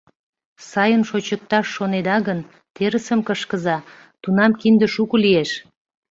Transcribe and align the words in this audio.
Сайын 0.69 1.03
шочыкташ 1.09 1.67
шонеда 1.75 2.17
гын, 2.27 2.39
терысым 2.75 3.19
кышкыза, 3.27 3.77
тунам 4.21 4.51
кинде 4.61 4.87
шуко 4.95 5.15
лиеш. 5.23 5.51